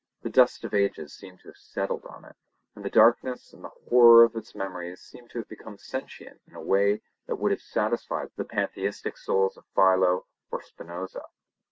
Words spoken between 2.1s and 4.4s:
it, and the darkness and the horror of